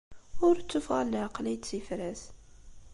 Ur 0.47 0.55
d 0.57 0.63
tuffɣa 0.69 1.01
n 1.03 1.11
leɛqel 1.13 1.45
ay 1.51 1.57
d 1.59 1.63
tifrat. 1.67 2.21